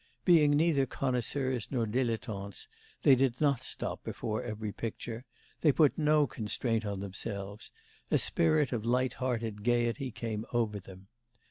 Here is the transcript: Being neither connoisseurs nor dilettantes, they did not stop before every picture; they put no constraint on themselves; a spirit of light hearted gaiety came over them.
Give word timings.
Being 0.25 0.57
neither 0.57 0.87
connoisseurs 0.87 1.67
nor 1.69 1.85
dilettantes, 1.85 2.67
they 3.03 3.13
did 3.13 3.39
not 3.39 3.61
stop 3.61 4.03
before 4.03 4.41
every 4.41 4.71
picture; 4.71 5.25
they 5.61 5.71
put 5.71 5.95
no 5.95 6.25
constraint 6.25 6.87
on 6.87 7.01
themselves; 7.01 7.69
a 8.09 8.17
spirit 8.17 8.71
of 8.73 8.83
light 8.83 9.13
hearted 9.21 9.63
gaiety 9.63 10.09
came 10.09 10.43
over 10.53 10.79
them. 10.79 11.05